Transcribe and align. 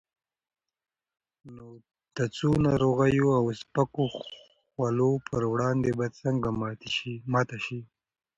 نو 1.55 1.67
د 2.17 2.19
څو 2.37 2.49
ناروغو 2.65 3.29
او 3.39 3.45
سپکو 3.59 4.05
خولو 4.15 5.11
پر 5.29 5.41
وړاندې 5.51 5.91
به 5.97 6.07
څنګه 6.21 6.49
ماته 7.33 7.57
شي؟ 7.65 7.79